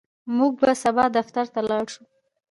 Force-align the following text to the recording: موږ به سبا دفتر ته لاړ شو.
موږ 0.37 0.51
به 0.61 0.71
سبا 0.83 1.05
دفتر 1.17 1.45
ته 1.53 1.59
لاړ 1.69 1.85
شو. 1.93 2.03